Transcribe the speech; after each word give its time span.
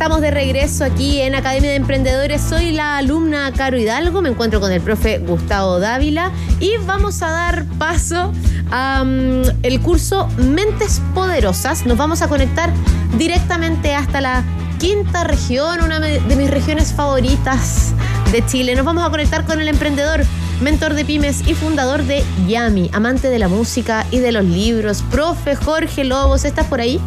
Estamos 0.00 0.22
de 0.22 0.30
regreso 0.30 0.82
aquí 0.82 1.20
en 1.20 1.34
Academia 1.34 1.68
de 1.68 1.76
Emprendedores. 1.76 2.40
Soy 2.40 2.72
la 2.72 2.96
alumna 2.96 3.52
Caro 3.52 3.76
Hidalgo, 3.76 4.22
me 4.22 4.30
encuentro 4.30 4.58
con 4.58 4.72
el 4.72 4.80
profe 4.80 5.18
Gustavo 5.18 5.78
Dávila 5.78 6.32
y 6.58 6.72
vamos 6.86 7.20
a 7.20 7.28
dar 7.28 7.66
paso 7.76 8.32
al 8.70 9.58
el 9.62 9.80
curso 9.82 10.26
Mentes 10.38 11.02
Poderosas. 11.14 11.84
Nos 11.84 11.98
vamos 11.98 12.22
a 12.22 12.28
conectar 12.28 12.72
directamente 13.18 13.94
hasta 13.94 14.22
la 14.22 14.42
quinta 14.78 15.22
región, 15.24 15.82
una 15.84 16.00
de 16.00 16.34
mis 16.34 16.50
regiones 16.50 16.94
favoritas 16.94 17.92
de 18.32 18.42
Chile. 18.46 18.74
Nos 18.76 18.86
vamos 18.86 19.04
a 19.06 19.10
conectar 19.10 19.44
con 19.44 19.60
el 19.60 19.68
emprendedor, 19.68 20.24
mentor 20.62 20.94
de 20.94 21.04
pymes 21.04 21.46
y 21.46 21.52
fundador 21.52 22.04
de 22.04 22.24
Yami, 22.48 22.88
amante 22.94 23.28
de 23.28 23.38
la 23.38 23.48
música 23.48 24.06
y 24.10 24.20
de 24.20 24.32
los 24.32 24.46
libros. 24.46 25.04
Profe 25.10 25.56
Jorge 25.56 26.04
Lobos, 26.04 26.46
¿estás 26.46 26.64
por 26.68 26.80
ahí? 26.80 26.98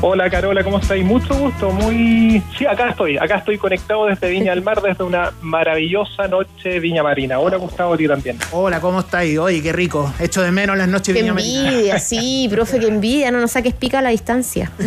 Hola 0.00 0.30
Carola, 0.30 0.62
¿cómo 0.62 0.78
estáis? 0.78 1.04
Mucho 1.04 1.34
gusto, 1.34 1.72
muy... 1.72 2.40
Sí, 2.56 2.64
acá 2.64 2.90
estoy, 2.90 3.18
acá 3.18 3.38
estoy 3.38 3.58
conectado 3.58 4.06
desde 4.06 4.30
Viña 4.30 4.52
del 4.52 4.62
Mar, 4.62 4.80
desde 4.80 5.02
una 5.02 5.32
maravillosa 5.42 6.28
noche 6.28 6.78
Viña 6.78 7.02
Marina. 7.02 7.40
Hola 7.40 7.56
Gustavo, 7.56 7.94
a 7.94 7.96
ti 7.96 8.06
también. 8.06 8.38
Hola, 8.52 8.80
¿cómo 8.80 9.00
estáis? 9.00 9.36
Oye, 9.38 9.60
qué 9.60 9.72
rico, 9.72 10.14
echo 10.20 10.40
de 10.40 10.52
menos 10.52 10.78
las 10.78 10.86
noches 10.86 11.12
Viña 11.12 11.34
Marina. 11.34 11.62
Qué 11.62 11.68
envidia, 11.68 11.98
sí, 11.98 12.48
profe, 12.48 12.78
qué 12.78 12.86
envidia, 12.86 13.32
no 13.32 13.40
nos 13.40 13.50
saques 13.50 13.74
pica 13.74 13.98
a 13.98 14.02
la 14.02 14.10
distancia. 14.10 14.70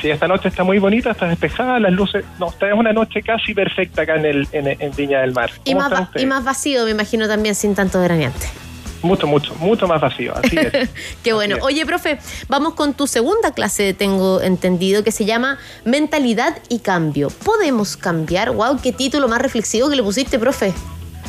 Sí, 0.00 0.10
esta 0.10 0.28
noche 0.28 0.48
está 0.48 0.62
muy 0.62 0.78
bonita, 0.78 1.10
está 1.10 1.26
despejada, 1.26 1.80
las 1.80 1.92
luces... 1.92 2.24
No, 2.38 2.48
esta 2.48 2.68
es 2.68 2.74
una 2.74 2.92
noche 2.92 3.22
casi 3.22 3.54
perfecta 3.54 4.02
acá 4.02 4.16
en, 4.16 4.26
el, 4.26 4.48
en, 4.52 4.94
Viña 4.94 5.20
del 5.20 5.32
Mar. 5.32 5.50
Y 5.64 5.74
más, 5.74 6.08
y 6.14 6.26
más 6.26 6.44
vacío, 6.44 6.84
me 6.84 6.90
imagino 6.90 7.26
también, 7.26 7.54
sin 7.54 7.74
tanto 7.74 8.00
veraneante. 8.00 8.46
Mucho, 9.06 9.26
mucho, 9.26 9.54
mucho 9.56 9.86
más 9.86 10.00
vacío, 10.00 10.34
así 10.36 10.56
es. 10.56 10.90
Qué 11.22 11.32
bueno. 11.32 11.56
Oye, 11.62 11.86
profe, 11.86 12.18
vamos 12.48 12.74
con 12.74 12.94
tu 12.94 13.06
segunda 13.06 13.52
clase, 13.52 13.94
tengo 13.94 14.40
entendido, 14.40 15.04
que 15.04 15.12
se 15.12 15.24
llama 15.24 15.58
Mentalidad 15.84 16.58
y 16.68 16.80
Cambio. 16.80 17.28
¿Podemos 17.30 17.96
cambiar? 17.96 18.50
¡Wow! 18.50 18.80
¡Qué 18.82 18.92
título 18.92 19.28
más 19.28 19.40
reflexivo 19.40 19.88
que 19.88 19.96
le 19.96 20.02
pusiste, 20.02 20.38
profe! 20.38 20.74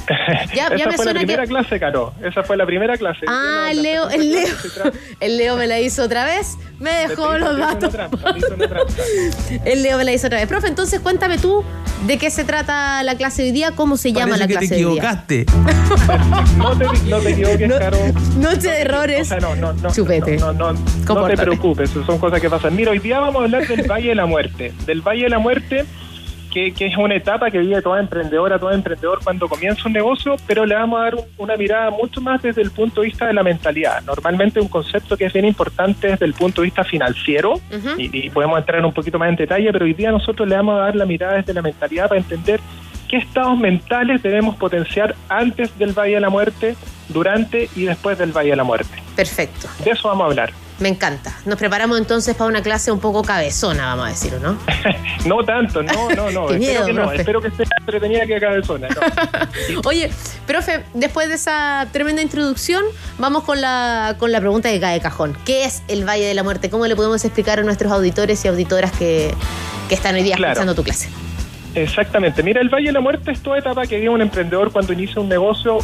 Ya, 0.56 0.68
Esa 0.68 0.92
fue 0.92 1.06
la 1.06 1.14
primera 1.14 1.46
clase, 1.46 1.80
Caro. 1.80 2.14
Esa 2.24 2.44
fue 2.44 2.58
la 2.58 2.66
primera 2.66 2.98
clase. 2.98 3.26
Ah, 3.28 3.68
el 3.72 3.84
Leo, 3.84 4.10
el 4.10 4.32
Leo. 4.32 4.48
El 5.20 5.38
Leo 5.38 5.58
me 5.58 5.68
la 5.68 5.80
hizo 5.80 6.04
otra 6.04 6.26
vez. 6.26 6.58
Me 6.80 6.92
dejó 6.92 7.38
los 7.38 7.58
datos. 7.58 7.94
el 9.66 9.84
Leo 9.84 9.98
me 9.98 10.04
la 10.04 10.14
hizo 10.14 10.28
otra 10.28 10.40
vez. 10.40 10.48
Profe, 10.48 10.68
entonces 10.68 11.00
cuéntame 11.00 11.38
tú 11.38 11.64
de 12.06 12.18
qué 12.18 12.30
se 12.30 12.44
trata 12.44 13.02
la 13.04 13.16
clase 13.16 13.42
de 13.42 13.50
hoy 13.50 13.54
día, 13.54 13.72
cómo 13.72 13.98
se 13.98 14.14
llama 14.14 14.38
la 14.38 14.48
clase 14.48 14.76
de 14.76 14.86
hoy 14.86 14.94
día. 14.94 15.24
te 15.28 15.46
no, 16.58 16.78
te, 16.78 16.86
no 17.10 17.20
te 17.20 17.30
equivoques, 17.32 17.74
Caro. 17.74 17.98
Noche 18.38 18.70
de 18.70 18.82
errores. 18.82 19.22
O 19.22 19.26
sea, 19.26 19.40
no, 19.40 19.56
no, 19.56 19.74
no. 19.74 19.92
Chupete. 19.92 20.38
No, 20.38 20.54
no, 20.54 20.74
no, 20.74 20.80
no 21.16 21.28
te 21.28 21.38
preocupes, 21.38 21.90
son 21.90 22.20
cosas 22.20 22.40
que 22.40 22.50
pasan. 22.50 22.76
Mira, 22.76 22.92
hoy 22.92 23.00
día 23.00 23.20
vamos 23.20 23.42
a 23.42 23.46
hablar 23.46 23.68
del 23.68 23.84
Valle 23.90 24.10
de 24.10 24.16
la 24.16 24.26
Muerte. 24.26 24.74
Del 24.86 25.02
Valle 25.02 25.24
de 25.24 25.30
la 25.30 25.40
Muerte 25.40 25.86
que, 26.76 26.86
es 26.86 26.98
una 26.98 27.16
etapa 27.16 27.52
que 27.52 27.60
vive 27.60 27.82
toda 27.82 28.00
emprendedora, 28.00 28.58
todo 28.58 28.72
emprendedor 28.72 29.20
cuando 29.24 29.48
comienza 29.48 29.84
un 29.86 29.94
negocio, 29.94 30.36
pero 30.48 30.66
le 30.66 30.76
vamos 30.76 31.00
a 31.00 31.04
dar 31.04 31.16
una 31.38 31.56
mirada 31.56 31.92
mucho 31.92 32.20
más 32.22 32.42
desde 32.42 32.62
el 32.62 32.72
punto 32.72 33.02
de 33.02 33.08
vista 33.08 33.28
de 33.28 33.34
la 33.34 33.44
mentalidad. 33.44 34.02
Normalmente 34.04 34.60
un 34.60 34.68
concepto 34.68 35.16
que 35.16 35.26
es 35.26 35.34
bien 35.34 35.46
importante 35.46 36.08
desde 36.08 36.26
el 36.26 36.34
punto 36.34 36.62
de 36.62 36.66
vista 36.66 36.84
financiero, 36.84 37.60
y, 37.98 38.30
podemos 38.30 38.60
entrar 38.60 38.84
un 38.84 38.94
poquito 38.94 39.20
más 39.20 39.30
en 39.30 39.36
detalle, 39.36 39.72
pero 39.72 39.86
hoy 39.86 39.94
día 39.94 40.12
nosotros 40.12 40.48
le 40.48 40.56
vamos 40.56 40.80
a 40.80 40.86
dar 40.86 40.96
la 40.96 41.06
mirada 41.06 41.38
desde 41.38 41.54
la 41.54 41.62
mentalidad 41.62 42.08
para 42.08 42.20
entender 42.20 42.60
qué 43.08 43.18
estados 43.18 43.58
mentales 43.58 44.22
debemos 44.22 44.56
potenciar 44.56 45.16
antes 45.30 45.78
del 45.78 45.94
Valle 45.94 46.16
de 46.16 46.22
la 46.22 46.30
Muerte, 46.30 46.76
durante 47.10 47.70
y 47.76 47.86
después 47.86 48.18
del 48.18 48.32
Valle 48.32 48.52
de 48.52 48.56
la 48.56 48.64
Muerte. 48.64 49.02
Perfecto. 49.16 49.68
De 49.84 49.92
eso 49.92 50.08
vamos 50.08 50.24
a 50.24 50.28
hablar. 50.28 50.67
Me 50.80 50.90
encanta. 50.90 51.36
Nos 51.46 51.58
preparamos 51.58 51.98
entonces 51.98 52.36
para 52.36 52.50
una 52.50 52.62
clase 52.62 52.92
un 52.92 53.00
poco 53.00 53.24
cabezona, 53.24 53.88
vamos 53.88 54.06
a 54.06 54.10
decir, 54.10 54.34
¿no? 54.40 54.58
no 55.26 55.44
tanto, 55.44 55.82
no, 55.82 56.10
no, 56.12 56.30
no. 56.30 56.50
espero 56.52 56.86
que 56.86 56.94
no. 56.94 57.12
Espero 57.12 57.42
que 57.42 57.48
esté 57.48 57.64
entretenida 57.80 58.28
que 58.28 58.40
cabezona. 58.40 58.88
Oye, 59.86 60.12
profe, 60.46 60.84
después 60.94 61.30
de 61.30 61.36
esa 61.36 61.88
tremenda 61.92 62.22
introducción, 62.22 62.84
vamos 63.18 63.44
con 63.44 63.60
la, 63.60 64.16
con 64.20 64.32
la 64.32 64.40
pregunta 64.40 64.70
que 64.70 64.80
cae 64.80 64.94
de 64.94 65.02
cajón. 65.02 65.36
¿Qué 65.46 65.66
es 65.66 65.82
el 65.88 66.08
Valle 66.08 66.26
de 66.26 66.36
la 66.36 66.44
Muerte? 66.44 66.70
¿Cómo 66.70 66.86
le 66.86 66.96
podemos 66.96 67.26
explicar 67.26 67.60
a 67.60 67.64
nuestros 67.64 67.92
auditores 67.92 68.46
y 68.46 68.48
auditoras 68.48 68.92
que, 68.92 69.34
están 69.90 70.16
hoy 70.16 70.24
día 70.24 70.36
escuchando 70.36 70.76
tu 70.76 70.84
clase? 70.84 71.10
Exactamente. 71.74 72.44
Mira, 72.44 72.62
el 72.62 72.70
Valle 72.70 72.88
de 72.88 72.94
la 72.94 73.02
Muerte 73.02 73.32
es 73.32 73.42
toda 73.42 73.58
etapa 73.58 73.88
que 73.88 73.98
vive 73.98 74.10
un 74.10 74.22
emprendedor 74.22 74.72
cuando 74.72 74.94
inicia 74.94 75.22
un 75.22 75.30
negocio 75.30 75.80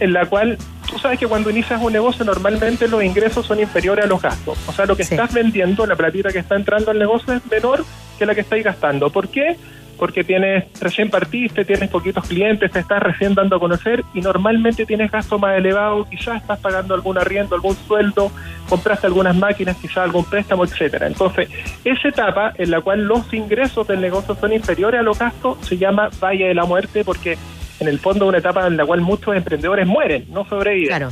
en 0.00 0.12
la 0.12 0.26
cual 0.26 0.58
sabes 1.04 1.18
que 1.18 1.26
cuando 1.26 1.50
inicias 1.50 1.82
un 1.82 1.92
negocio 1.92 2.24
normalmente 2.24 2.88
los 2.88 3.04
ingresos 3.04 3.44
son 3.44 3.60
inferiores 3.60 4.06
a 4.06 4.08
los 4.08 4.22
gastos. 4.22 4.58
O 4.66 4.72
sea, 4.72 4.86
lo 4.86 4.96
que 4.96 5.02
estás 5.02 5.34
vendiendo, 5.34 5.84
la 5.84 5.96
platita 5.96 6.30
que 6.30 6.38
está 6.38 6.56
entrando 6.56 6.90
al 6.90 6.98
negocio 6.98 7.34
es 7.34 7.44
menor 7.50 7.84
que 8.18 8.24
la 8.24 8.34
que 8.34 8.40
estáis 8.40 8.64
gastando. 8.64 9.10
¿Por 9.10 9.28
qué? 9.28 9.58
Porque 9.98 10.24
tienes, 10.24 10.64
recién 10.80 11.10
partiste, 11.10 11.66
tienes 11.66 11.90
poquitos 11.90 12.26
clientes, 12.26 12.72
te 12.72 12.78
estás 12.78 13.02
recién 13.02 13.34
dando 13.34 13.56
a 13.56 13.60
conocer 13.60 14.02
y 14.14 14.22
normalmente 14.22 14.86
tienes 14.86 15.10
gastos 15.10 15.38
más 15.38 15.58
elevados, 15.58 16.08
quizás 16.08 16.40
estás 16.40 16.58
pagando 16.58 16.94
algún 16.94 17.18
arriendo, 17.18 17.54
algún 17.54 17.76
sueldo, 17.76 18.30
compraste 18.70 19.06
algunas 19.06 19.36
máquinas, 19.36 19.76
quizás 19.76 19.98
algún 19.98 20.24
préstamo, 20.24 20.64
etcétera. 20.64 21.06
Entonces, 21.06 21.50
esa 21.84 22.08
etapa 22.08 22.54
en 22.56 22.70
la 22.70 22.80
cual 22.80 23.02
los 23.04 23.30
ingresos 23.34 23.86
del 23.86 24.00
negocio 24.00 24.34
son 24.34 24.54
inferiores 24.54 25.00
a 25.00 25.02
los 25.02 25.18
gastos 25.18 25.58
se 25.66 25.76
llama 25.76 26.08
Valle 26.18 26.46
de 26.46 26.54
la 26.54 26.64
Muerte 26.64 27.04
porque 27.04 27.36
en 27.80 27.88
el 27.88 27.98
fondo 27.98 28.26
una 28.26 28.38
etapa 28.38 28.66
en 28.66 28.76
la 28.76 28.86
cual 28.86 29.00
muchos 29.00 29.34
emprendedores 29.36 29.86
mueren, 29.86 30.26
no 30.30 30.44
sobreviven. 30.46 30.88
Claro. 30.88 31.10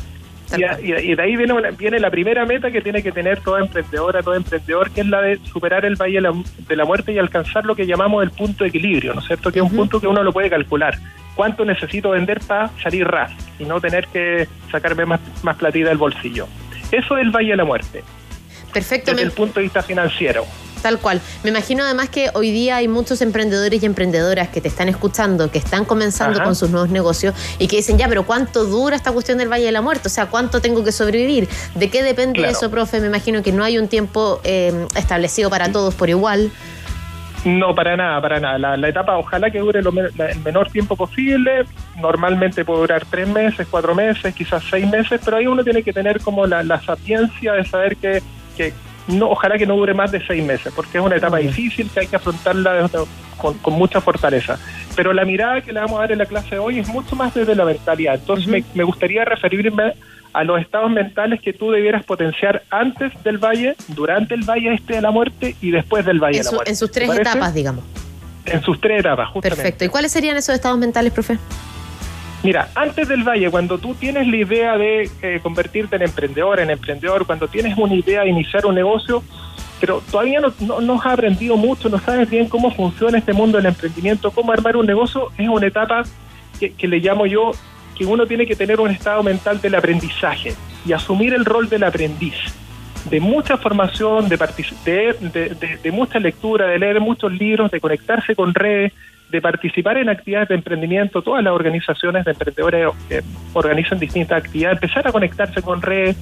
Y, 0.56 1.14
de 1.14 1.22
ahí 1.22 1.36
viene, 1.36 1.54
viene 1.78 1.98
la 1.98 2.10
primera 2.10 2.44
meta 2.44 2.70
que 2.70 2.80
tiene 2.82 3.02
que 3.02 3.10
tener 3.10 3.40
toda 3.40 3.60
emprendedora, 3.60 4.22
todo 4.22 4.34
emprendedor, 4.34 4.90
que 4.90 5.00
es 5.00 5.06
la 5.06 5.22
de 5.22 5.38
superar 5.50 5.84
el 5.84 5.96
valle 5.96 6.20
de 6.68 6.76
la, 6.76 6.84
muerte 6.84 7.12
y 7.12 7.18
alcanzar 7.18 7.64
lo 7.64 7.74
que 7.74 7.86
llamamos 7.86 8.22
el 8.22 8.30
punto 8.30 8.64
de 8.64 8.68
equilibrio, 8.68 9.14
¿no 9.14 9.20
es 9.20 9.26
cierto? 9.26 9.50
Que 9.50 9.60
es 9.60 9.64
un 9.64 9.74
punto 9.74 10.00
que 10.00 10.06
uno 10.06 10.22
lo 10.22 10.32
puede 10.32 10.50
calcular. 10.50 10.98
¿Cuánto 11.34 11.64
necesito 11.64 12.10
vender 12.10 12.40
para 12.40 12.70
salir 12.82 13.06
ras 13.06 13.32
y 13.58 13.64
no 13.64 13.80
tener 13.80 14.06
que 14.08 14.46
sacarme 14.70 15.06
más, 15.06 15.20
más 15.42 15.56
platita 15.56 15.88
del 15.88 15.98
bolsillo? 15.98 16.46
Eso 16.90 17.16
es 17.16 17.22
el 17.22 17.30
valle 17.30 17.52
de 17.52 17.56
la 17.56 17.64
muerte. 17.64 18.04
Perfecto. 18.72 19.12
Desde 19.12 19.24
el 19.24 19.32
punto 19.32 19.60
de 19.60 19.62
vista 19.62 19.82
financiero. 19.82 20.44
Tal 20.82 20.98
cual. 20.98 21.20
Me 21.44 21.50
imagino 21.50 21.84
además 21.84 22.08
que 22.10 22.30
hoy 22.34 22.50
día 22.50 22.76
hay 22.76 22.88
muchos 22.88 23.22
emprendedores 23.22 23.82
y 23.82 23.86
emprendedoras 23.86 24.48
que 24.48 24.60
te 24.60 24.68
están 24.68 24.88
escuchando, 24.88 25.50
que 25.50 25.58
están 25.58 25.84
comenzando 25.84 26.42
con 26.42 26.56
sus 26.56 26.70
nuevos 26.70 26.90
negocios 26.90 27.34
y 27.58 27.68
que 27.68 27.76
dicen, 27.76 27.98
ya, 27.98 28.08
pero 28.08 28.24
¿cuánto 28.24 28.64
dura 28.64 28.96
esta 28.96 29.12
cuestión 29.12 29.38
del 29.38 29.48
Valle 29.50 29.64
de 29.64 29.72
la 29.72 29.80
Muerte? 29.80 30.08
O 30.08 30.10
sea, 30.10 30.26
¿cuánto 30.26 30.60
tengo 30.60 30.82
que 30.82 30.92
sobrevivir? 30.92 31.48
¿De 31.76 31.88
qué 31.88 32.02
depende 32.02 32.44
eso, 32.48 32.70
profe? 32.70 33.00
Me 33.00 33.06
imagino 33.06 33.42
que 33.42 33.52
no 33.52 33.62
hay 33.62 33.78
un 33.78 33.88
tiempo 33.88 34.40
eh, 34.44 34.86
establecido 34.96 35.50
para 35.50 35.70
todos 35.70 35.94
por 35.94 36.10
igual. 36.10 36.50
No, 37.44 37.74
para 37.74 37.96
nada, 37.96 38.20
para 38.20 38.38
nada. 38.38 38.76
La, 38.76 38.88
etapa 38.88 39.16
ojalá 39.18 39.50
que 39.50 39.58
dure 39.58 39.82
lo, 39.82 39.90
el 39.90 40.38
menor 40.44 40.70
tiempo 40.70 40.96
posible. 40.96 41.64
Normalmente 42.00 42.64
puede 42.64 42.80
durar 42.80 43.04
tres 43.10 43.28
meses, 43.28 43.66
cuatro 43.68 43.94
meses, 43.94 44.32
quizás 44.34 44.62
seis 44.70 44.88
meses, 44.88 45.20
pero 45.24 45.36
ahí 45.38 45.46
uno 45.46 45.64
tiene 45.64 45.82
que 45.82 45.92
tener 45.92 46.20
como 46.20 46.46
la, 46.46 46.62
la 46.62 46.80
sapiencia 46.80 47.54
de 47.54 47.64
saber 47.64 47.96
que, 47.96 48.22
que 48.56 48.72
no, 49.08 49.30
ojalá 49.30 49.58
que 49.58 49.66
no 49.66 49.76
dure 49.76 49.94
más 49.94 50.12
de 50.12 50.24
seis 50.26 50.44
meses, 50.44 50.72
porque 50.74 50.98
es 50.98 51.04
una 51.04 51.16
etapa 51.16 51.38
difícil 51.38 51.90
que 51.90 52.00
hay 52.00 52.06
que 52.06 52.16
afrontarla 52.16 52.88
con, 53.36 53.56
mucha 53.74 54.00
fortaleza. 54.00 54.58
Pero 54.94 55.12
la 55.12 55.24
mirada 55.24 55.60
que 55.60 55.72
le 55.72 55.80
vamos 55.80 55.98
a 55.98 56.02
dar 56.02 56.12
en 56.12 56.18
la 56.18 56.26
clase 56.26 56.50
de 56.50 56.58
hoy 56.58 56.78
es 56.78 56.88
mucho 56.88 57.16
más 57.16 57.34
desde 57.34 57.54
la 57.54 57.64
mentalidad. 57.64 58.14
Entonces 58.14 58.46
me, 58.46 58.84
gustaría 58.84 59.24
referirme 59.24 59.94
a 60.32 60.44
los 60.44 60.60
estados 60.60 60.90
mentales 60.90 61.40
que 61.40 61.52
tú 61.52 61.70
debieras 61.70 62.04
potenciar 62.04 62.62
antes 62.70 63.12
del 63.22 63.38
valle, 63.38 63.74
durante 63.88 64.34
el 64.34 64.42
valle 64.42 64.74
este 64.74 64.94
de 64.94 65.02
la 65.02 65.10
muerte 65.10 65.56
y 65.60 65.70
después 65.70 66.06
del 66.06 66.20
valle 66.20 66.38
de 66.38 66.44
la 66.44 66.50
muerte. 66.50 66.70
En 66.70 66.76
sus 66.76 66.90
tres 66.90 67.10
etapas, 67.10 67.52
digamos. 67.52 67.84
En 68.46 68.62
sus 68.62 68.80
tres 68.80 69.00
etapas, 69.00 69.28
justamente. 69.28 69.62
Perfecto. 69.62 69.84
¿Y 69.84 69.88
cuáles 69.88 70.12
serían 70.12 70.36
esos 70.36 70.54
estados 70.54 70.78
mentales, 70.78 71.12
profe? 71.12 71.38
Mira, 72.42 72.70
antes 72.74 73.06
del 73.06 73.22
valle, 73.22 73.50
cuando 73.50 73.78
tú 73.78 73.94
tienes 73.94 74.26
la 74.26 74.36
idea 74.36 74.76
de 74.76 75.08
eh, 75.22 75.38
convertirte 75.42 75.94
en 75.96 76.02
emprendedor, 76.02 76.58
en 76.58 76.70
emprendedor, 76.70 77.24
cuando 77.24 77.46
tienes 77.46 77.78
una 77.78 77.94
idea 77.94 78.22
de 78.22 78.30
iniciar 78.30 78.66
un 78.66 78.74
negocio, 78.74 79.22
pero 79.80 80.02
todavía 80.10 80.40
no, 80.40 80.80
no, 80.80 81.00
has 81.00 81.06
aprendido 81.06 81.56
mucho, 81.56 81.88
no 81.88 81.98
sabes 82.00 82.28
bien 82.28 82.48
cómo 82.48 82.72
funciona 82.72 83.18
este 83.18 83.32
mundo 83.32 83.58
del 83.58 83.66
emprendimiento, 83.66 84.32
cómo 84.32 84.52
armar 84.52 84.76
un 84.76 84.86
negocio, 84.86 85.30
es 85.38 85.48
una 85.48 85.66
etapa 85.66 86.02
que, 86.58 86.88
le 86.88 86.98
llamo 86.98 87.26
yo 87.26 87.52
que 87.96 88.06
uno 88.06 88.26
tiene 88.26 88.46
que 88.46 88.56
tener 88.56 88.80
un 88.80 88.90
estado 88.90 89.22
mental 89.22 89.60
del 89.60 89.74
aprendizaje 89.74 90.54
y 90.84 90.92
asumir 90.92 91.34
el 91.34 91.44
rol 91.44 91.68
del 91.68 91.84
aprendiz. 91.84 92.34
De 93.10 93.20
mucha 93.20 93.56
formación, 93.56 94.28
de, 94.28 94.36
de, 94.86 95.78
de, 95.82 95.90
mucha 95.90 96.20
lectura, 96.20 96.66
de 96.66 96.78
leer 96.78 97.00
muchos 97.00 97.32
libros, 97.32 97.70
de 97.70 97.80
conectarse 97.80 98.36
con 98.36 98.54
redes, 98.54 98.92
de 99.32 99.40
participar 99.40 99.96
en 99.96 100.10
actividades 100.10 100.50
de 100.50 100.54
emprendimiento, 100.54 101.22
todas 101.22 101.42
las 101.42 101.54
organizaciones 101.54 102.24
de 102.24 102.32
emprendedores 102.32 102.88
que 103.08 103.22
organizan 103.54 103.98
distintas 103.98 104.44
actividades, 104.44 104.76
empezar 104.80 105.08
a 105.08 105.12
conectarse 105.12 105.62
con 105.62 105.80
redes, 105.80 106.16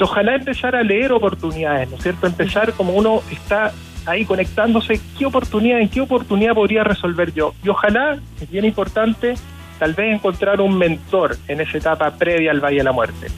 ojalá 0.00 0.34
empezar 0.34 0.74
a 0.74 0.82
leer 0.82 1.12
oportunidades, 1.12 1.90
¿no 1.90 1.96
es 1.96 2.02
cierto? 2.02 2.26
Empezar 2.26 2.72
como 2.72 2.94
uno 2.94 3.20
está 3.30 3.72
ahí 4.06 4.24
conectándose, 4.24 4.98
¿qué 5.18 5.26
oportunidad, 5.26 5.80
en 5.80 5.90
qué 5.90 6.00
oportunidad 6.00 6.54
podría 6.54 6.84
resolver 6.84 7.32
yo? 7.32 7.54
Y 7.62 7.68
ojalá, 7.68 8.18
es 8.40 8.50
bien 8.50 8.64
importante, 8.64 9.34
tal 9.78 9.92
vez 9.92 10.14
encontrar 10.14 10.60
un 10.60 10.76
mentor 10.76 11.36
en 11.48 11.60
esa 11.60 11.78
etapa 11.78 12.10
previa 12.16 12.50
al 12.50 12.60
Valle 12.60 12.78
de 12.78 12.84
la 12.84 12.92
Muerte. 12.92 13.28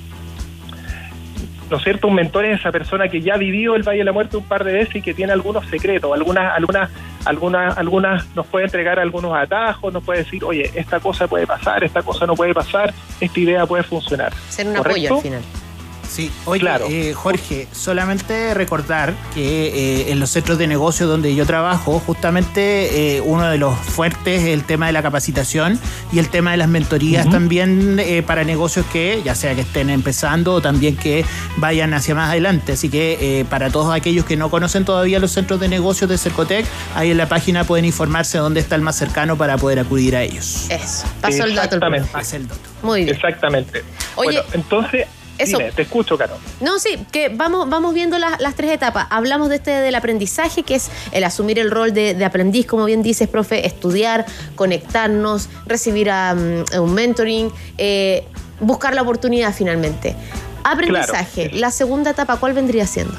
¿No 1.70 1.76
es 1.76 1.84
cierto? 1.84 2.08
Un 2.08 2.14
mentor 2.14 2.44
es 2.44 2.60
esa 2.60 2.72
persona 2.72 3.08
que 3.08 3.20
ya 3.20 3.34
ha 3.34 3.38
vivido 3.38 3.74
el 3.74 3.82
Valle 3.82 3.98
de 3.98 4.04
la 4.04 4.12
Muerte 4.12 4.36
un 4.36 4.44
par 4.44 4.64
de 4.64 4.72
veces 4.72 4.96
y 4.96 5.02
que 5.02 5.14
tiene 5.14 5.32
algunos 5.32 5.66
secretos, 5.66 6.12
algunas, 6.12 6.54
algunas, 6.54 6.90
algunas, 7.24 7.76
algunas 7.76 8.26
nos 8.34 8.46
puede 8.46 8.66
entregar 8.66 8.98
algunos 8.98 9.34
atajos, 9.34 9.92
nos 9.92 10.04
puede 10.04 10.20
decir, 10.20 10.44
oye, 10.44 10.70
esta 10.74 11.00
cosa 11.00 11.26
puede 11.26 11.46
pasar, 11.46 11.84
esta 11.84 12.02
cosa 12.02 12.26
no 12.26 12.34
puede 12.34 12.54
pasar, 12.54 12.92
esta 13.20 13.40
idea 13.40 13.66
puede 13.66 13.82
funcionar. 13.82 14.32
Ser 14.48 14.68
un 14.68 14.76
apoyo 14.76 15.16
al 15.16 15.22
final. 15.22 15.42
Sí, 16.14 16.30
oye, 16.44 16.64
eh, 16.90 17.12
Jorge, 17.12 17.66
solamente 17.72 18.54
recordar 18.54 19.14
que 19.34 20.02
eh, 20.04 20.12
en 20.12 20.20
los 20.20 20.30
centros 20.30 20.58
de 20.58 20.68
negocio 20.68 21.08
donde 21.08 21.34
yo 21.34 21.44
trabajo, 21.44 21.98
justamente 21.98 23.16
eh, 23.16 23.20
uno 23.20 23.48
de 23.50 23.58
los 23.58 23.76
fuertes 23.76 24.42
es 24.42 24.50
el 24.50 24.62
tema 24.62 24.86
de 24.86 24.92
la 24.92 25.02
capacitación 25.02 25.76
y 26.12 26.20
el 26.20 26.28
tema 26.28 26.52
de 26.52 26.58
las 26.58 26.68
mentorías 26.68 27.28
también 27.28 28.00
para 28.28 28.44
negocios 28.44 28.86
que, 28.92 29.22
ya 29.24 29.34
sea 29.34 29.56
que 29.56 29.62
estén 29.62 29.90
empezando 29.90 30.52
o 30.52 30.60
también 30.60 30.96
que 30.96 31.24
vayan 31.56 31.92
hacia 31.94 32.14
más 32.14 32.30
adelante. 32.30 32.74
Así 32.74 32.88
que 32.88 33.44
para 33.50 33.70
todos 33.70 33.92
aquellos 33.92 34.24
que 34.24 34.36
no 34.36 34.50
conocen 34.50 34.84
todavía 34.84 35.18
los 35.18 35.32
centros 35.32 35.58
de 35.58 35.66
negocios 35.66 36.08
de 36.08 36.16
Cercotec, 36.16 36.64
ahí 36.94 37.10
en 37.10 37.18
la 37.18 37.28
página 37.28 37.64
pueden 37.64 37.86
informarse 37.86 38.38
dónde 38.38 38.60
está 38.60 38.76
el 38.76 38.82
más 38.82 38.94
cercano 38.94 39.36
para 39.36 39.58
poder 39.58 39.80
acudir 39.80 40.14
a 40.14 40.22
ellos. 40.22 40.70
Eso, 40.70 41.08
paso 41.20 41.42
el 41.42 41.56
dato. 41.56 41.74
Exactamente. 41.74 42.36
el 42.36 42.46
dato. 42.46 42.60
Muy 42.82 43.02
bien. 43.02 43.16
Exactamente. 43.16 43.82
Oye, 44.14 44.38
bueno, 44.38 44.42
entonces 44.52 45.06
eso. 45.38 45.58
te 45.74 45.82
escucho, 45.82 46.16
Caro. 46.16 46.36
No, 46.60 46.78
sí, 46.78 46.98
que 47.12 47.28
vamos, 47.28 47.68
vamos 47.68 47.94
viendo 47.94 48.18
las, 48.18 48.54
tres 48.54 48.72
etapas. 48.72 49.06
Hablamos 49.10 49.48
de 49.48 49.56
este 49.56 49.70
del 49.70 49.94
aprendizaje, 49.94 50.62
que 50.62 50.76
es 50.76 50.90
el 51.12 51.24
asumir 51.24 51.58
el 51.58 51.70
rol 51.70 51.92
de, 51.92 52.24
aprendiz, 52.24 52.66
como 52.66 52.84
bien 52.84 53.02
dices, 53.02 53.28
profe, 53.28 53.66
estudiar, 53.66 54.26
conectarnos, 54.54 55.48
recibir 55.66 56.10
un 56.10 56.94
mentoring, 56.94 57.50
eh, 57.78 58.24
buscar 58.60 58.94
la 58.94 59.02
oportunidad 59.02 59.54
finalmente. 59.54 60.14
Aprendizaje, 60.62 61.50
la 61.52 61.70
segunda 61.70 62.12
etapa, 62.12 62.38
¿cuál 62.38 62.54
vendría 62.54 62.86
siendo? 62.86 63.14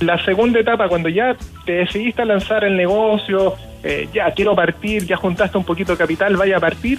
La 0.00 0.22
segunda 0.24 0.58
etapa, 0.58 0.88
cuando 0.88 1.08
ya 1.08 1.36
te 1.64 1.72
decidiste 1.72 2.22
a 2.22 2.24
lanzar 2.24 2.64
el 2.64 2.76
negocio, 2.76 3.54
eh, 3.82 4.08
ya 4.12 4.30
quiero 4.32 4.56
partir, 4.56 5.06
ya 5.06 5.16
juntaste 5.16 5.56
un 5.56 5.64
poquito 5.64 5.92
de 5.92 5.98
capital, 5.98 6.36
vaya 6.36 6.56
a 6.56 6.60
partir, 6.60 6.98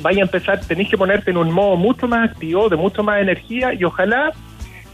vaya 0.00 0.22
a 0.22 0.24
empezar, 0.24 0.60
tenéis 0.60 0.88
que 0.90 0.98
ponerte 0.98 1.30
en 1.30 1.36
un 1.36 1.50
modo 1.50 1.76
mucho 1.76 2.08
más 2.08 2.30
activo, 2.30 2.68
de 2.68 2.76
mucho 2.76 3.02
más 3.02 3.20
energía 3.20 3.72
y 3.74 3.84
ojalá 3.84 4.32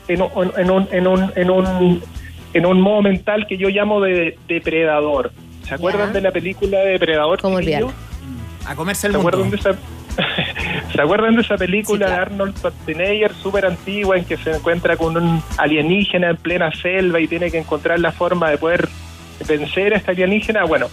en 0.09 0.23
un, 0.23 0.53
en 0.57 0.71
un, 0.71 0.89
en 0.91 1.07
un, 1.07 1.33
en 1.35 1.51
un, 1.51 2.03
en 2.55 2.67
un 2.67 2.81
modo 2.81 3.03
mental 3.03 3.47
que 3.47 3.57
yo 3.57 3.69
llamo 3.69 4.01
de 4.01 4.39
depredador. 4.49 5.33
¿Se 5.63 5.75
acuerdan 5.75 6.13
de 6.13 6.21
la 6.21 6.31
película 6.31 6.79
de 6.79 6.91
Depredador? 6.91 7.41
¿Cómo 7.41 7.57
olvidarlo? 7.57 7.93
A 8.67 8.77
comerse 8.77 9.09
el 9.09 9.15
¿Se 9.15 9.19
acuerdan 9.19 9.51
de 9.51 9.57
esa 9.57 9.77
¿Se 10.95 11.03
acuerdan 11.03 11.35
de 11.35 11.43
esa 11.43 11.57
película 11.57 12.09
de 12.09 12.15
Arnold 12.15 12.57
Schwarzenegger 12.57 13.35
súper 13.35 13.67
antigua 13.67 14.17
en 14.17 14.25
que 14.25 14.37
se 14.37 14.53
encuentra 14.53 14.97
con 14.97 15.17
un 15.17 15.43
alienígena 15.59 16.31
en 16.31 16.37
plena 16.37 16.73
selva 16.73 17.21
y 17.21 17.29
tiene 17.29 17.51
que 17.51 17.59
encontrar 17.59 17.99
la 18.01 18.13
forma 18.13 18.51
de 18.51 18.59
poder 18.59 18.89
vencer 19.47 19.93
a 19.93 19.97
este 19.99 20.13
alienígena? 20.13 20.65
Bueno, 20.65 20.87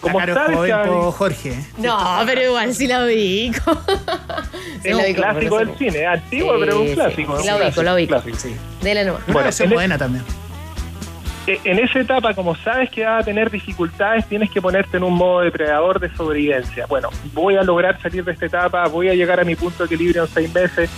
como 0.00 0.18
claro, 0.18 1.12
Jorge. 1.12 1.58
No, 1.78 1.98
pero 2.26 2.42
igual 2.42 2.74
sí 2.74 2.86
la 2.86 3.04
ubico. 3.04 3.82
es 4.84 4.94
un 4.94 5.14
clásico 5.14 5.58
del 5.58 5.76
cine, 5.76 6.06
antiguo, 6.06 6.54
pero 6.58 6.80
un 6.80 6.94
clásico. 6.94 7.38
Sí, 7.40 7.46
la 7.46 7.56
ubico, 7.56 7.82
la 7.82 7.94
ubico. 7.94 8.22
Sí. 8.36 8.56
Dele 8.82 9.04
nomás. 9.04 9.26
Bueno, 9.26 9.48
es 9.48 9.70
buena 9.70 9.98
también. 9.98 10.24
E, 11.46 11.60
en 11.64 11.78
esa 11.78 12.00
etapa, 12.00 12.34
como 12.34 12.54
sabes 12.56 12.90
que 12.90 13.04
va 13.04 13.18
a 13.18 13.22
tener 13.22 13.50
dificultades, 13.50 14.26
tienes 14.26 14.50
que 14.50 14.60
ponerte 14.60 14.96
en 14.96 15.04
un 15.04 15.14
modo 15.14 15.40
depredador 15.40 16.00
de 16.00 16.14
sobrevivencia. 16.14 16.86
Bueno, 16.86 17.10
voy 17.32 17.56
a 17.56 17.62
lograr 17.62 18.00
salir 18.00 18.24
de 18.24 18.32
esta 18.32 18.46
etapa, 18.46 18.86
voy 18.88 19.08
a 19.08 19.14
llegar 19.14 19.40
a 19.40 19.44
mi 19.44 19.56
punto 19.56 19.86
de 19.86 19.94
equilibrio 19.94 20.22
en 20.22 20.28
seis 20.28 20.54
meses. 20.54 20.90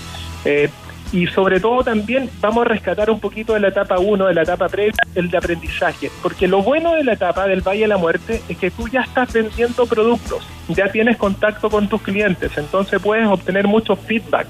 Eh, 0.44 0.68
y 1.12 1.26
sobre 1.26 1.60
todo 1.60 1.84
también 1.84 2.30
vamos 2.40 2.64
a 2.64 2.68
rescatar 2.68 3.10
un 3.10 3.20
poquito 3.20 3.52
de 3.52 3.60
la 3.60 3.68
etapa 3.68 3.98
1, 3.98 4.26
de 4.26 4.34
la 4.34 4.42
etapa 4.42 4.68
previa, 4.68 4.94
el 5.14 5.30
de 5.30 5.36
aprendizaje, 5.36 6.10
porque 6.22 6.48
lo 6.48 6.62
bueno 6.62 6.94
de 6.94 7.04
la 7.04 7.12
etapa 7.12 7.46
del 7.46 7.60
Valle 7.60 7.82
de 7.82 7.88
la 7.88 7.98
Muerte 7.98 8.40
es 8.48 8.56
que 8.56 8.70
tú 8.70 8.88
ya 8.88 9.02
estás 9.02 9.32
vendiendo 9.32 9.86
productos, 9.86 10.46
ya 10.68 10.88
tienes 10.88 11.18
contacto 11.18 11.68
con 11.68 11.88
tus 11.88 12.00
clientes, 12.00 12.56
entonces 12.56 13.00
puedes 13.00 13.26
obtener 13.26 13.68
mucho 13.68 13.94
feedback. 13.94 14.46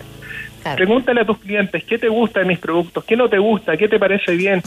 Pregúntale 0.77 1.23
a 1.23 1.27
tus 1.27 1.39
clientes 1.39 1.83
qué 1.83 1.99
te 1.99 2.09
gusta 2.09 2.39
de 2.39 2.47
mis 2.47 2.61
productos, 2.61 3.03
qué 3.05 3.17
no 3.17 3.29
te 3.29 3.39
gusta, 3.39 3.77
qué 3.77 3.89
te 3.89 3.99
parece 3.99 4.37
bien. 4.37 4.63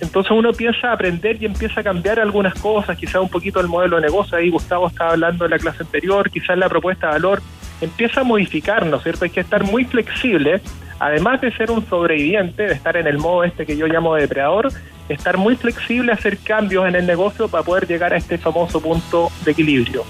Entonces 0.00 0.32
uno 0.32 0.50
empieza 0.50 0.90
a 0.90 0.92
aprender 0.94 1.40
y 1.40 1.46
empieza 1.46 1.80
a 1.80 1.84
cambiar 1.84 2.18
algunas 2.18 2.54
cosas, 2.54 2.96
quizás 2.96 3.22
un 3.22 3.28
poquito 3.28 3.60
el 3.60 3.68
modelo 3.68 3.96
de 3.96 4.02
negocio, 4.02 4.36
ahí 4.36 4.50
Gustavo 4.50 4.88
estaba 4.88 5.12
hablando 5.12 5.44
en 5.44 5.52
la 5.52 5.58
clase 5.58 5.84
anterior, 5.84 6.28
quizás 6.30 6.58
la 6.58 6.68
propuesta 6.68 7.06
de 7.06 7.12
valor, 7.14 7.42
empieza 7.80 8.22
a 8.22 8.24
modificar, 8.24 8.84
¿no 8.86 8.96
es 8.96 9.02
cierto? 9.04 9.24
Hay 9.24 9.30
que 9.30 9.40
estar 9.40 9.62
muy 9.62 9.84
flexible 9.84 10.60
además 10.98 11.40
de 11.40 11.52
ser 11.56 11.70
un 11.70 11.86
sobreviviente, 11.88 12.64
de 12.64 12.74
estar 12.74 12.96
en 12.96 13.06
el 13.06 13.18
modo 13.18 13.44
este 13.44 13.66
que 13.66 13.76
yo 13.76 13.86
llamo 13.86 14.14
de 14.14 14.22
depredador, 14.22 14.72
estar 15.08 15.36
muy 15.36 15.56
flexible, 15.56 16.12
hacer 16.12 16.38
cambios 16.38 16.86
en 16.86 16.94
el 16.94 17.06
negocio 17.06 17.48
para 17.48 17.64
poder 17.64 17.86
llegar 17.86 18.12
a 18.12 18.16
este 18.16 18.38
famoso 18.38 18.80
punto 18.80 19.30
de 19.44 19.52
equilibrio. 19.52 20.04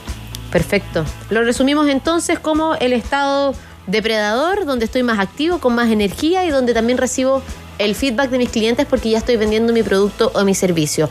Perfecto. 0.51 1.05
Lo 1.31 1.43
resumimos 1.43 1.89
entonces 1.89 2.39
como 2.39 2.75
el 2.77 2.93
estado 2.93 3.55
depredador, 3.87 4.65
donde 4.65 4.85
estoy 4.87 5.03
más 5.03 5.19
activo, 5.19 5.59
con 5.59 5.75
más 5.75 5.91
energía 5.91 6.45
y 6.45 6.51
donde 6.51 6.75
también 6.75 6.99
recibo 6.99 7.43
el 7.79 7.95
feedback 7.95 8.31
de 8.31 8.39
mis 8.39 8.51
clientes 8.51 8.87
porque 8.87 9.11
ya 9.11 9.19
estoy 9.19 9.37
vendiendo 9.37 9.73
mi 9.73 9.83
producto 9.83 10.31
o 10.35 10.45
mi 10.45 10.55
servicio. 10.55 11.09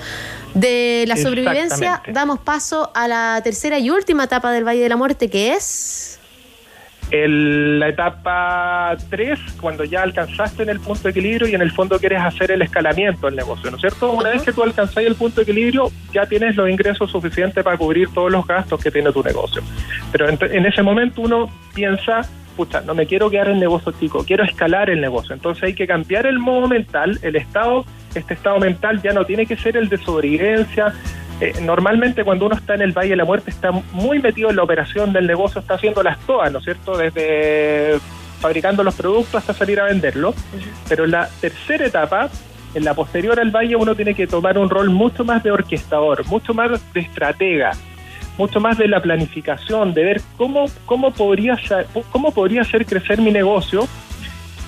De 0.53 1.05
la 1.07 1.17
sobrevivencia 1.17 2.01
damos 2.07 2.39
paso 2.39 2.91
a 2.95 3.07
la 3.07 3.39
tercera 3.43 3.79
y 3.79 3.89
última 3.89 4.23
etapa 4.23 4.51
del 4.51 4.65
Valle 4.65 4.81
de 4.81 4.89
la 4.89 4.97
Muerte, 4.97 5.29
que 5.29 5.53
es... 5.53 6.16
El, 7.09 7.79
la 7.79 7.89
etapa 7.89 8.97
3, 9.09 9.39
cuando 9.61 9.85
ya 9.85 10.03
alcanzaste 10.03 10.63
en 10.63 10.69
el 10.69 10.79
punto 10.79 11.03
de 11.03 11.11
equilibrio 11.11 11.47
y 11.47 11.55
en 11.55 11.61
el 11.61 11.71
fondo 11.71 11.97
quieres 11.99 12.21
hacer 12.21 12.51
el 12.51 12.61
escalamiento 12.61 13.27
del 13.27 13.35
negocio, 13.35 13.71
¿no 13.71 13.77
es 13.77 13.81
cierto? 13.81 14.11
Una 14.11 14.29
vez 14.29 14.43
que 14.43 14.51
tú 14.51 14.61
alcanzas 14.61 14.97
el 14.97 15.15
punto 15.15 15.37
de 15.37 15.43
equilibrio, 15.43 15.89
ya 16.13 16.25
tienes 16.25 16.55
los 16.55 16.69
ingresos 16.69 17.09
suficientes 17.09 17.63
para 17.63 17.77
cubrir 17.77 18.09
todos 18.13 18.31
los 18.31 18.45
gastos 18.45 18.83
que 18.83 18.91
tiene 18.91 19.11
tu 19.11 19.23
negocio. 19.23 19.61
Pero 20.11 20.27
en, 20.29 20.65
ese 20.65 20.83
momento 20.83 21.21
uno 21.21 21.49
piensa, 21.73 22.21
pucha, 22.57 22.81
no 22.81 22.93
me 22.93 23.05
quiero 23.05 23.29
quedar 23.29 23.49
en 23.49 23.59
negocio 23.59 23.93
chico, 23.97 24.25
quiero 24.25 24.43
escalar 24.43 24.89
el 24.89 24.99
negocio. 24.99 25.33
Entonces 25.33 25.63
hay 25.63 25.73
que 25.73 25.87
cambiar 25.87 26.25
el 26.25 26.39
modo 26.39 26.67
mental, 26.67 27.19
el 27.21 27.37
estado, 27.37 27.85
este 28.15 28.33
estado 28.33 28.59
mental 28.59 29.01
ya 29.01 29.13
no 29.13 29.25
tiene 29.25 29.45
que 29.45 29.55
ser 29.55 29.77
el 29.77 29.87
de 29.87 29.97
sobrevivencia, 29.97 30.93
eh, 31.39 31.53
normalmente 31.61 32.23
cuando 32.23 32.47
uno 32.47 32.55
está 32.55 32.73
en 32.73 32.81
el 32.81 32.93
Valle 32.93 33.11
de 33.11 33.15
la 33.15 33.25
Muerte 33.25 33.51
está 33.51 33.71
muy 33.71 34.19
metido 34.19 34.49
en 34.49 34.55
la 34.55 34.63
operación 34.63 35.13
del 35.13 35.27
negocio, 35.27 35.61
está 35.61 35.75
haciendo 35.75 36.01
las 36.01 36.19
todas, 36.19 36.51
¿no 36.51 36.59
es 36.59 36.65
cierto? 36.65 36.97
Desde 36.97 37.99
fabricando 38.39 38.83
los 38.83 38.95
productos 38.95 39.35
hasta 39.35 39.53
salir 39.53 39.79
a 39.79 39.85
venderlos. 39.85 40.35
Pero 40.89 41.05
en 41.05 41.11
la 41.11 41.29
tercera 41.39 41.85
etapa, 41.85 42.29
en 42.73 42.83
la 42.83 42.93
posterior 42.93 43.39
al 43.39 43.51
Valle, 43.51 43.75
uno 43.75 43.95
tiene 43.95 44.15
que 44.15 44.27
tomar 44.27 44.57
un 44.57 44.69
rol 44.69 44.89
mucho 44.89 45.23
más 45.23 45.43
de 45.43 45.51
orquestador, 45.51 46.25
mucho 46.27 46.53
más 46.53 46.71
de 46.93 46.99
estratega, 46.99 47.71
mucho 48.37 48.59
más 48.59 48.77
de 48.77 48.87
la 48.87 49.01
planificación, 49.01 49.93
de 49.93 50.03
ver 50.03 50.21
cómo, 50.37 50.65
cómo, 50.85 51.11
podría, 51.11 51.57
cómo 52.11 52.31
podría 52.31 52.61
hacer 52.61 52.85
crecer 52.85 53.21
mi 53.21 53.31
negocio 53.31 53.87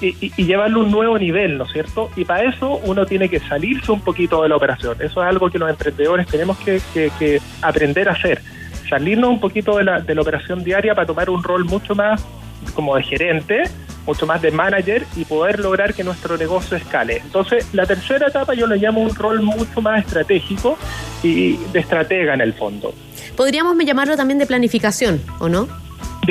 y, 0.02 0.44
llevarlo 0.44 0.82
a 0.82 0.84
un 0.84 0.92
nuevo 0.92 1.18
nivel, 1.18 1.58
¿no 1.58 1.66
es 1.66 1.72
cierto? 1.72 2.10
Y 2.16 2.26
para 2.26 2.44
eso 2.50 2.80
uno 2.84 3.06
tiene 3.06 3.30
que 3.30 3.40
salirse 3.40 3.92
un 3.92 4.02
poquito 4.02 4.44
de 4.44 4.50
la 4.50 4.56
operación. 4.56 4.98
Eso 5.00 5.22
es 5.22 5.30
algo 5.30 5.50
que 5.50 5.60
los 5.60 5.70
emprendedores 5.70 6.28
tenemos 6.28 6.58
que, 6.60 7.42
aprender 7.62 8.10
a 8.10 8.14
hacer. 8.14 8.42
Salirnos 8.90 9.30
un 9.30 9.40
poquito 9.40 9.78
de 9.78 9.84
la, 9.84 10.00
de 10.00 10.16
la 10.16 10.22
operación 10.22 10.64
diaria 10.64 10.96
para 10.96 11.06
tomar 11.06 11.30
un 11.30 11.44
rol 11.44 11.66
mucho 11.66 11.94
más 11.96 12.26
como 12.74 12.96
de 12.96 13.04
gerente, 13.04 13.64
mucho 14.06 14.26
más 14.26 14.42
de 14.42 14.52
manager 14.52 15.06
y 15.16 15.26
poder 15.26 15.60
lograr 15.60 15.94
que 15.94 16.04
nuestro 16.04 16.38
negocio 16.38 16.78
escale. 16.78 17.18
Entonces, 17.18 17.68
la 17.74 17.86
tercera 17.86 18.28
etapa 18.28 18.54
yo 18.54 18.68
le 18.68 18.78
llamo 18.78 19.02
un 19.02 19.14
rol 19.14 19.42
mucho 19.42 19.82
más 19.82 20.06
estratégico 20.06 20.78
y 21.24 21.58
de 21.58 21.80
estratega 21.80 22.34
en 22.34 22.42
el 22.42 22.54
fondo. 22.54 22.94
Podríamos 23.36 23.78
llamarlo 23.86 24.18
también 24.18 24.40
de 24.40 24.46
planificación, 24.46 25.22
¿o 25.40 25.48
no? 25.48 25.68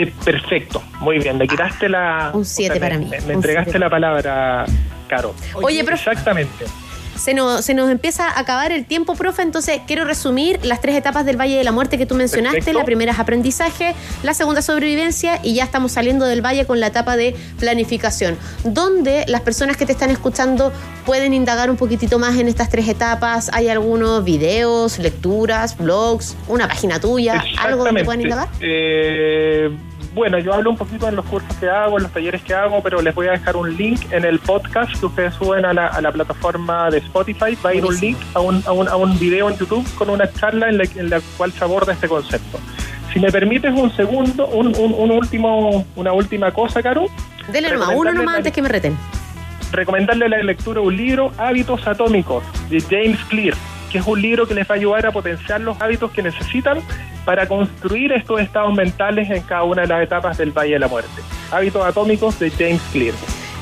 Perfecto, 0.07 0.83
muy 1.01 1.19
bien. 1.19 1.39
Me 1.39 1.47
quitaste 1.47 1.89
la. 1.89 2.31
Un 2.35 2.45
7 2.45 2.79
para 2.81 2.99
mí. 2.99 3.07
Me, 3.27 3.35
entregaste 3.35 3.79
la 3.79 3.91
palabra, 3.91 4.65
Caro. 5.09 5.35
Oye, 5.55 5.83
pero. 5.85 5.97
Exactamente 5.97 6.65
se 7.19 7.35
nos, 7.35 7.65
se 7.65 7.75
nos 7.75 7.91
empieza 7.91 8.29
a 8.29 8.41
acabar 8.41 8.73
el 8.73 8.85
tiempo, 8.85 9.15
profe, 9.15 9.43
entonces 9.43 9.81
quiero 9.87 10.05
resumir 10.05 10.65
las 10.65 10.81
tres 10.81 10.97
etapas 10.97 11.27
del 11.27 11.39
Valle 11.39 11.57
de 11.57 11.65
la 11.65 11.73
Muerte 11.73 11.99
que 11.99 12.07
tú 12.07 12.15
mencionaste. 12.15 12.73
La 12.73 12.85
primera 12.85 13.13
es 13.13 13.19
aprendizaje, 13.19 13.95
la 14.23 14.35
segunda 14.35 14.63
sobrevivencia 14.63 15.41
y 15.43 15.55
ya 15.55 15.65
estamos 15.65 15.93
saliendo 15.93 16.25
del 16.25 16.45
Valle 16.45 16.65
con 16.65 16.81
la 16.81 16.87
etapa 16.87 17.17
de 17.17 17.35
planificación, 17.59 18.39
donde 18.65 19.25
las 19.27 19.41
personas 19.43 19.77
que 19.77 19.85
te 19.85 19.93
están 19.93 20.11
escuchando 20.11 20.73
pueden 21.05 21.35
indagar 21.35 21.71
un 21.71 21.77
poquitito 21.77 22.19
más 22.19 22.37
en 22.39 22.49
estas 22.49 22.69
tres 22.69 22.89
etapas. 22.89 23.51
¿Hay 23.53 23.69
algunos 23.69 24.25
videos, 24.25 24.99
lecturas, 24.99 25.77
blogs, 25.77 26.37
una 26.47 26.69
página 26.69 27.01
tuya, 27.01 27.43
algo 27.59 27.85
donde 27.85 28.05
puedan 28.05 28.21
indagar? 28.21 28.49
Eh 28.61 29.71
bueno, 30.19 30.39
yo 30.41 30.53
hablo 30.53 30.71
un 30.71 30.77
poquito 30.77 31.09
en 31.09 31.15
los 31.15 31.25
cursos 31.27 31.57
que 31.59 31.71
hago, 31.71 31.97
en 31.97 32.03
los 32.03 32.13
talleres 32.13 32.43
que 32.43 32.53
hago, 32.53 32.83
pero 32.83 33.01
les 33.01 33.15
voy 33.15 33.29
a 33.29 33.31
dejar 33.31 33.55
un 33.55 33.77
link 33.77 34.01
en 34.11 34.25
el 34.25 34.41
podcast 34.41 34.99
que 34.99 35.07
ustedes 35.07 35.33
suben 35.35 35.65
a 35.65 35.73
la, 35.73 36.13
plataforma 36.13 36.91
de 36.91 36.99
Spotify. 36.99 37.57
Va 37.65 37.71
a 37.71 37.75
ir 37.75 37.85
un 37.85 37.97
link 37.97 38.19
a 38.35 38.41
un, 38.41 38.61
a, 38.67 38.73
un, 38.73 38.89
a 38.89 38.97
un 38.97 39.17
video 39.19 39.49
en 39.49 39.57
YouTube 39.57 39.87
con 39.95 40.11
una 40.11 40.31
charla 40.33 40.69
en 40.71 41.09
la, 41.09 41.21
cual 41.37 41.53
se 41.53 41.63
aborda 41.63 41.93
este 41.93 42.09
concepto. 42.09 42.59
Si 43.13 43.21
me 43.21 43.31
permites 43.31 43.73
un 43.73 43.95
segundo, 43.95 44.49
un, 44.49 44.75
un, 44.77 45.11
último, 45.13 45.87
una 45.95 46.13
última 46.13 46.51
cosa, 46.51 46.83
Caro. 46.83 47.07
Dele 47.53 47.71
nomás, 47.71 47.91
uno 47.95 48.13
nomás 48.13 48.39
antes 48.39 48.53
que 48.53 48.61
me 48.61 48.69
reten. 48.69 48.99
recomendarle 49.71 50.29
la 50.29 50.43
lectura 50.43 50.81
de 50.81 50.87
un 50.89 50.97
libro, 50.97 51.33
Hábitos 51.39 51.87
Atómicos, 51.87 52.43
de 52.69 52.81
James 52.81 53.21
Clear, 53.29 53.55
que 53.93 53.99
es 53.99 54.07
un 54.07 54.21
libro 54.21 54.49
que 54.49 54.55
les 54.55 54.69
va 54.69 54.75
a 54.75 54.79
ayudar 54.79 55.07
a 55.07 55.13
potenciar 55.13 55.61
los 55.61 55.81
hábitos 55.81 56.11
que 56.11 56.25
necesitan 56.25 56.81
para 57.29 57.47
construir 57.47 58.11
estos 58.13 58.41
estados 58.41 58.75
mentales 58.75 59.29
en 59.29 59.43
cada 59.43 59.63
una 59.65 59.83
de 59.83 59.89
las 59.89 60.03
etapas 60.03 60.39
del 60.39 60.51
Valle 60.51 60.73
de 60.73 60.79
la 60.79 60.89
Muerte. 60.89 61.11
Hábitos 61.51 61.85
Atómicos 61.85 62.39
de 62.39 62.51
James 62.51 62.81
Clear. 62.91 63.15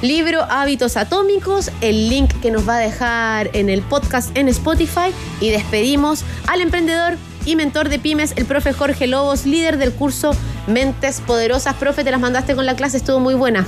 Libro 0.02 0.42
Hábitos 0.48 0.96
Atómicos, 0.96 1.72
el 1.80 2.08
link 2.08 2.32
que 2.40 2.52
nos 2.52 2.68
va 2.68 2.76
a 2.76 2.78
dejar 2.78 3.50
en 3.54 3.68
el 3.68 3.82
podcast 3.82 4.36
en 4.38 4.46
Spotify 4.46 5.10
y 5.40 5.50
despedimos 5.50 6.24
al 6.46 6.60
emprendedor 6.60 7.14
y 7.44 7.56
mentor 7.56 7.88
de 7.88 7.98
pymes, 7.98 8.36
el 8.36 8.44
profe 8.44 8.72
Jorge 8.72 9.08
Lobos, 9.08 9.46
líder 9.46 9.78
del 9.78 9.92
curso 9.92 10.30
Mentes 10.68 11.20
Poderosas. 11.20 11.74
Profe, 11.74 12.04
te 12.04 12.12
las 12.12 12.20
mandaste 12.20 12.54
con 12.54 12.66
la 12.66 12.76
clase, 12.76 12.98
estuvo 12.98 13.18
muy 13.18 13.34
buena. 13.34 13.66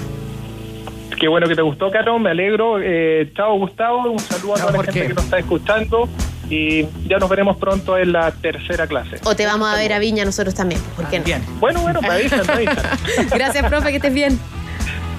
Qué 1.18 1.26
bueno 1.26 1.48
que 1.48 1.56
te 1.56 1.62
gustó, 1.62 1.90
Caro, 1.90 2.20
me 2.20 2.30
alegro. 2.30 2.78
Eh, 2.80 3.32
chao, 3.34 3.58
Gustavo, 3.58 4.12
un 4.12 4.20
saludo 4.20 4.54
a 4.54 4.58
toda 4.58 4.72
la 4.74 4.84
gente 4.84 5.08
que 5.08 5.14
nos 5.14 5.24
está 5.24 5.40
escuchando 5.40 6.08
y 6.50 6.86
ya 7.06 7.18
nos 7.18 7.28
veremos 7.28 7.56
pronto 7.56 7.96
en 7.96 8.12
la 8.12 8.30
tercera 8.30 8.86
clase. 8.86 9.20
O 9.24 9.34
te 9.36 9.46
vamos 9.46 9.68
a 9.68 9.76
ver 9.76 9.92
a 9.92 9.98
Viña 9.98 10.24
nosotros 10.24 10.54
también, 10.54 10.80
¿por 10.96 11.06
qué 11.08 11.18
no? 11.18 11.24
Bien. 11.24 11.42
Bueno, 11.60 11.80
bueno, 11.80 12.00
me 12.00 12.08
avisan, 12.08 12.46
me 12.46 12.52
avisan. 12.52 12.84
Gracias, 13.30 13.68
profe, 13.68 13.90
que 13.90 13.96
estés 13.96 14.14
bien. 14.14 14.38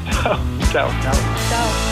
Chao, 0.21 0.39
chao. 0.71 0.89
Chao. 1.49 1.88